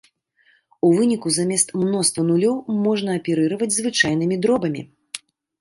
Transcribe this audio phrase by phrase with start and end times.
[0.87, 2.55] У выніку замест мноства нулёў
[2.87, 4.81] можна аперыраваць звычайнымі дробамі.